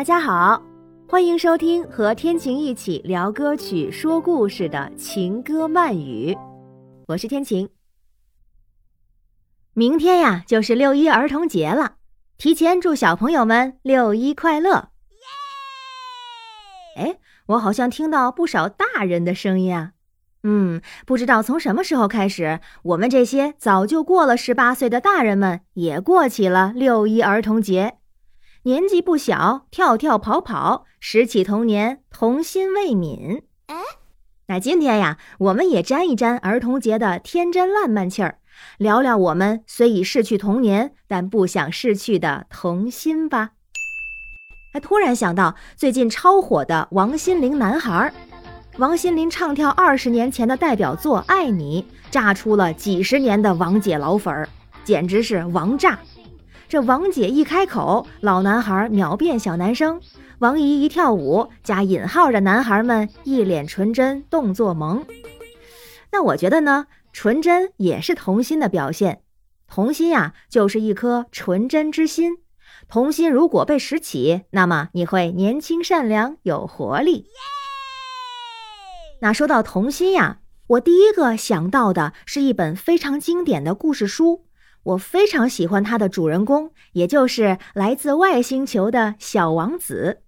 [0.00, 0.62] 大家好，
[1.06, 6.34] 欢迎收听和天晴一起聊歌曲、说故事的情歌慢语，
[7.08, 7.68] 我是天晴。
[9.74, 11.96] 明天呀，就是六一儿童节了，
[12.38, 14.88] 提前祝小朋友们六一快乐！
[16.96, 17.02] 耶！
[17.02, 19.92] 哎，我好像听到不少大人的声音啊。
[20.44, 27.98] 嗯，不知道从什么时候开始，我们这些早就过了十八岁的大人们也过起了六一儿童节。
[28.64, 33.40] 年纪不小，跳跳跑跑，拾起童年，童心未泯。
[33.68, 33.76] 哎，
[34.48, 38.36] 那今天呀，我们也沾一沾儿童节的天真烂漫气儿，
[38.76, 43.52] 聊聊我们虽已逝去童年，但不想逝去的童心吧。
[44.74, 48.12] 还突然想到最近超火的王心凌男孩，
[48.76, 54.46] 王心凌唱跳二十年前的代表作《爱你》，炸出了几十年的王姐老粉儿，
[54.84, 55.98] 简直是王炸。
[56.70, 59.98] 这王姐一开口，老男孩秒变小男生；
[60.38, 65.04] 王姨一跳舞，加引号的男孩们一脸纯真，动作萌。
[66.12, 69.22] 那我觉得呢，纯真也是童心的表现。
[69.66, 72.38] 童心呀，就是一颗纯真之心。
[72.88, 77.26] 童心如果被拾起，那么你会年轻、善良、有活力。
[79.22, 84.44] 那说到童心呀，我第一个想到的是一本非常经典的故事书。
[84.82, 90.22] 我非常喜欢它的主人公，也就是来自外星球的小王子。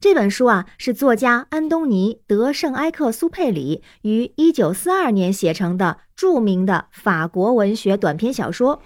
[0.00, 8.80] 这本书啊，是作家安东尼·德圣埃克苏佩里于一九四二年写成的著名的法国文学短篇小说。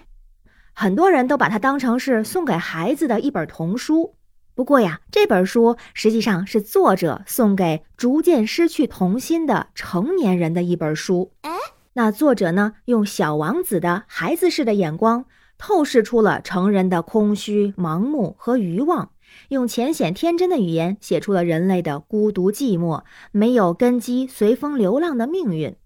[0.72, 4.16] 很多人都把它当成是送给孩子的一本童书。
[4.54, 11.32] 不过呀，这本书实际上是作者送给逐渐失去童心的成年人的一本书。
[11.42, 11.50] 哎
[11.94, 15.26] 那作者呢，用小王子的孩子式的眼光，
[15.58, 19.10] 透视出了成人的空虚、盲目和欲望，
[19.50, 25.76] 用浅显天真的语言写出了人类的孤独、寂寞、没有根基、随风流浪的命运。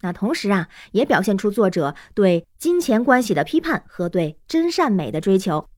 [0.00, 5.68] 那同时啊，也表现出作者对金钱关系的批判和对真善美的追求。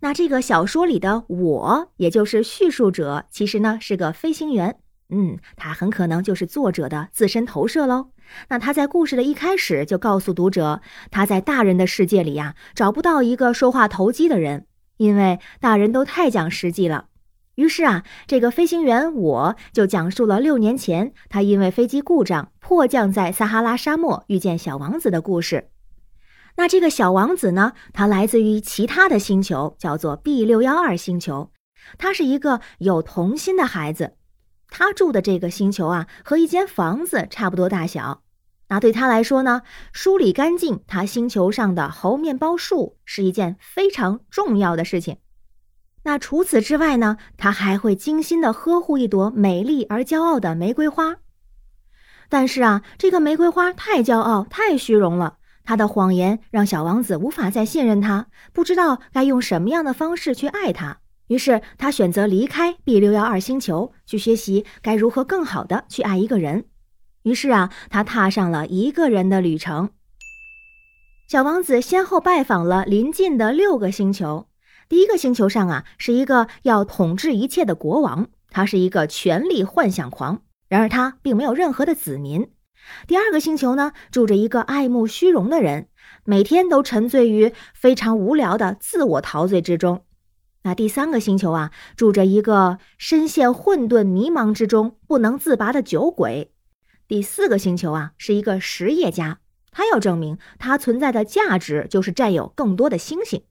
[0.00, 4.78] 那这个小说里的我，也就是叙述者，其实呢是个飞行员。
[5.14, 8.08] 嗯，他很可能就是作者的自身投射喽。
[8.48, 10.80] 那他在故事的一开始就告诉读者，
[11.10, 17.08] 他在大人的世界里呀，找不到一个说话投机的人，因为大人都太讲实际了。
[17.56, 25.68] 于是啊，这个飞行员我就讲述了六年前他因为飞机故障迫降在撒哈拉沙漠遇见小王子的故事。
[26.56, 31.50] 那这个小王子呢，他来自于其他的星球，叫做 B 六幺二星球，
[31.98, 34.14] 他是一个有童心的孩子。
[34.74, 38.22] 他住的这个星球啊，和一间房子差不多大小。
[38.68, 39.60] 那对他来说呢，
[39.92, 45.18] 梳理干净他星球上的猴面包树是一件非常重要的事情。
[46.04, 51.16] 那除此之外呢，他还会精心的呵护一朵美丽而骄傲的玫瑰花。
[52.30, 61.01] 但是啊，这个玫瑰花太骄傲、太虚荣了，他的谎言让小王子无法再信任他，不知道该用什么样的方式去爱他。
[61.32, 66.66] 于是他选择离开 B 六幺二星球，去学习该如何更好的去爱一个人。
[67.22, 69.88] 于是啊，他踏上了一个人的旅程。
[71.28, 74.46] 小王子先后拜访了邻近的六个星球。
[74.90, 80.42] 第一个星球上啊，是一个要统治一切的国王，他是一个权力幻想狂。
[80.68, 82.50] 然而他并没有任何的子民。
[83.06, 85.88] 第二个星球呢，住着一个爱慕虚荣的人，
[86.26, 90.04] 每天都沉醉于非常无聊的自我陶醉之中。
[90.64, 96.52] 那第三个星球啊，住着一个深陷混沌迷茫之中不能自拔的酒鬼。
[97.08, 99.38] 第四个星球啊，是一个实业家，
[99.72, 103.42] 他要证明他存在的价值就是占有更多的星星。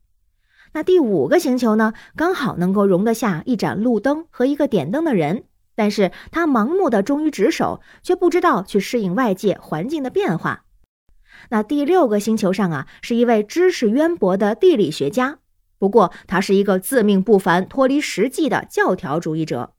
[0.74, 5.44] 那第五个星球呢，刚好能够容得下一盏路灯和一个点灯的人，
[5.76, 10.64] 但是他盲目的忠于职守，却不知道去适应外界环境的变化。
[11.50, 15.40] 那第六个星球上啊，是一位知识渊博的地理学家。
[15.82, 19.74] 不过，他是一个自命不凡、脱离实际的教条主义者。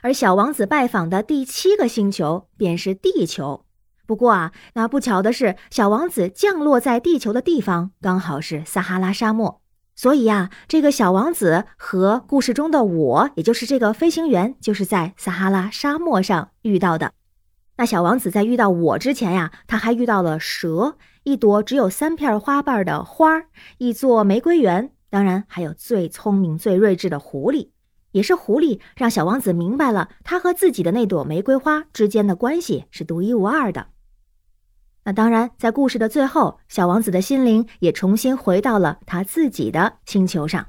[0.00, 3.64] 而小王子拜访的第七个星球便是地球。
[4.06, 9.60] 不过啊，那不巧的是，小王子降落在地球的地方刚好是撒哈拉沙漠。
[9.96, 17.14] 所以呀，这个小王子和故事中的我，也就是这个飞行员，就是在撒哈拉沙漠上遇到的。
[17.82, 20.96] 那小王子在遇到我之前呀，他还遇到了蛇。
[21.24, 23.42] 一朵只有三片花瓣的花，
[23.78, 27.70] 一座玫瑰园，当然还有最聪明、最睿智的狐狸。
[28.12, 33.88] 也是狐狸让小王子明白了他和自己的那朵玫瑰花之间的关系是独一无二的。
[35.02, 40.68] 那当然，在故事的最后，小王子的心灵也重新回到了他自己的星球上。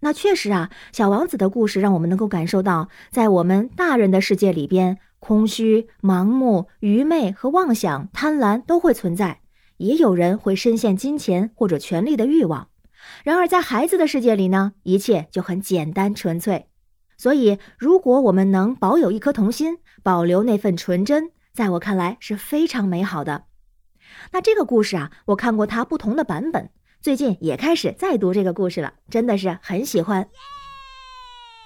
[0.00, 9.40] 那确实啊，小王子的故事让我们能够感受到，在我们大人的世界里边，空虚、盲目、愚昧和妄想、贪婪都会存在，
[9.78, 12.68] 也有人会深陷金钱或者权力的欲望。
[13.24, 16.66] 然而，在孩子的世界里呢，一切就很简单纯粹。
[17.16, 23.44] 所以，如果我们能保有一颗童心，保留那份纯真，在我看来是非常美好的。
[24.32, 26.70] 那这个故事啊，我看过它不同的版本。
[27.00, 30.28] 最近也开始再读这个故事了，真的是很喜欢。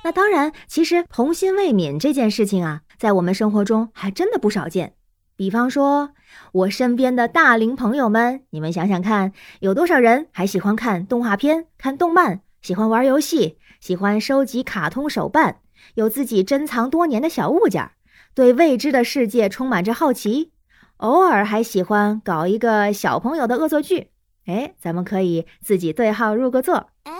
[0.04, 4.94] 那当然，其实童心未泯这件事情啊，在我们生活中还真的不少见。
[5.36, 6.10] 比方说，
[6.52, 15.56] 我身边的大龄朋友们，你们想想看，有多少人还喜欢看动画片、看动漫，喜欢玩游戏，喜欢收集卡通手办，
[15.94, 17.90] 有自己珍藏多年的小物件，
[18.34, 20.52] 对未知的世界充满着好奇，
[20.98, 24.10] 偶尔还喜欢搞一个小朋友的恶作剧。
[24.46, 26.90] 哎，咱们可以自己对号入个座。
[27.04, 27.12] 哎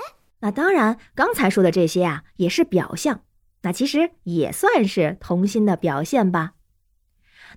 [0.42, 3.22] 那当然，刚才说的这些啊，也是表象，
[3.62, 6.54] 那其实也算是童心的表现吧。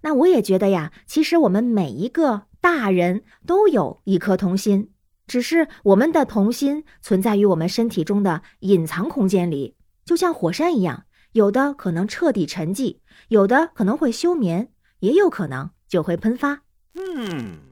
[0.04, 4.92] 那我也觉得呀，其实我们每一个大人都有一颗童心，
[5.26, 13.00] 只是我们的童心存在于我们身体中的隐藏空间里，就像火山一样，有的可能彻底沉寂，
[13.30, 16.62] 有的可能会休眠，也有可能就会喷发。
[16.94, 17.65] 嗯。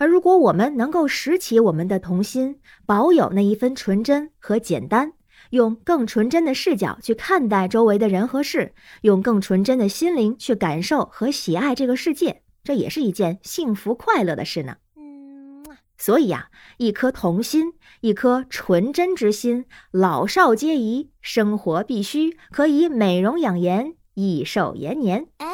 [0.00, 5.12] 而如果我们能够拾起我们的童心，保有那一分纯真和简单，
[5.50, 14.76] 用更纯真的视角去看待周围的人和事，用更纯真的心灵去感受和喜爱这个世界，这也是一件幸福快乐的事呢。
[14.96, 15.62] 嗯，
[15.98, 16.48] 所以呀，
[16.78, 25.26] 一颗童心，一颗纯真之心，老少皆宜，生活必须，可以美容养颜，益寿延年。
[25.36, 25.46] 哎，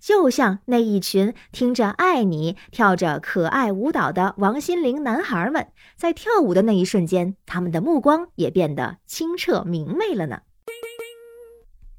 [0.00, 10.40] 就像那一群听着《爱你》、跳着可爱舞蹈的王心凌男孩们，在跳舞的那一瞬间，他们的目光也变得清澈明媚了呢。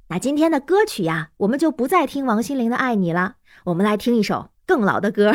[0.10, 3.36] 那今天的歌曲呀，我们就不再听王心凌的《爱你》了，
[3.66, 5.32] 我们来听一首更老的歌。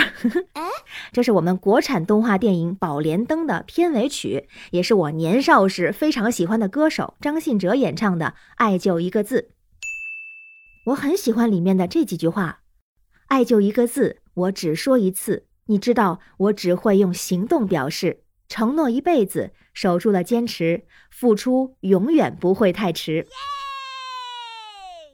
[1.12, 8.26] 这是我们国产动画电影《宝莲灯》的片尾曲，也是我年少时非常喜欢的歌手张信哲演唱的
[8.56, 9.48] 《爱就一个字》。
[10.86, 12.60] 我很喜欢里面的这几句话，
[13.26, 15.46] 爱就一个字，我只说一次。
[15.64, 23.26] 你知道，我只会用行动表示，承诺一辈子，守住了坚持，付出永远不会太迟。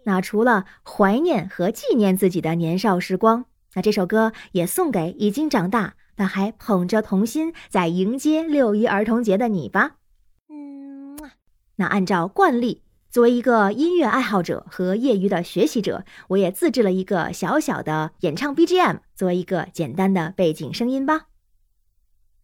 [0.05, 9.93] 那除了怀念和纪念自己的年少时光，那这首歌也送给已经长大但还捧着童心在迎接六一儿童节的你吧。
[10.51, 11.17] 嗯，
[11.77, 12.82] 那按照惯例。
[13.13, 21.27] 作为一个音乐爱好者和业余的学习者，我也自制了一个小小的演唱 BGM，作为一个简单的背景声音吧。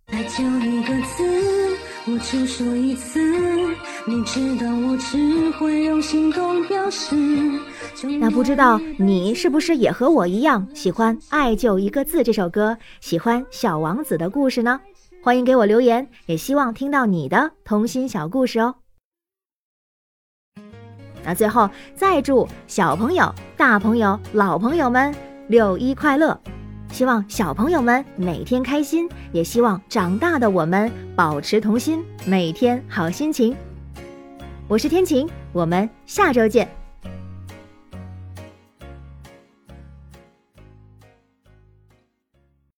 [0.08, 1.74] 爱就一个字，
[2.12, 3.18] 我只说一次，
[4.06, 7.16] 你知道我只会用行动表示。
[8.20, 14.78] 那不知道你是不是也和我一样喜欢《爱就一个字》这首歌，喜欢小王子的故事呢？
[15.22, 18.74] 欢迎给我留言，也希望听到你的童心小故事哦。
[21.28, 25.14] 那最后再祝小朋友、大朋友、老朋友们
[25.48, 26.40] 六一快乐！
[26.90, 33.54] 希望小朋友们每天开心，也希望长大的我们保持童心，每天好心情。
[34.68, 36.66] 我是天晴，我们下周见。